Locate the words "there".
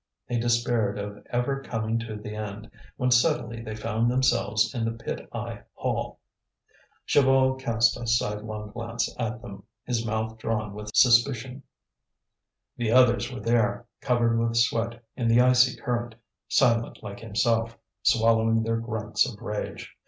13.41-13.85